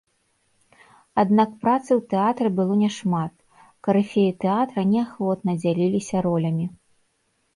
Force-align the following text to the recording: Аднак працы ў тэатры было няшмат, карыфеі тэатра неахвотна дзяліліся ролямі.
Аднак 1.23 1.49
працы 1.65 1.89
ў 1.99 2.05
тэатры 2.13 2.49
было 2.61 2.77
няшмат, 2.83 3.33
карыфеі 3.87 4.31
тэатра 4.43 4.81
неахвотна 4.93 5.51
дзяліліся 5.61 6.17
ролямі. 6.27 6.65